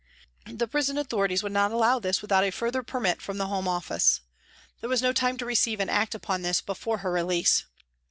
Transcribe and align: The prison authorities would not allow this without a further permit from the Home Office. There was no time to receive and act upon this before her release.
The 0.51 0.67
prison 0.67 0.97
authorities 0.97 1.43
would 1.43 1.51
not 1.51 1.71
allow 1.71 1.99
this 1.99 2.23
without 2.23 2.43
a 2.43 2.49
further 2.49 2.81
permit 2.81 3.21
from 3.21 3.37
the 3.37 3.45
Home 3.45 3.67
Office. 3.67 4.21
There 4.79 4.89
was 4.89 5.03
no 5.03 5.13
time 5.13 5.37
to 5.37 5.45
receive 5.45 5.79
and 5.79 5.91
act 5.91 6.15
upon 6.15 6.41
this 6.41 6.59
before 6.59 6.97
her 7.05 7.11
release. 7.11 7.65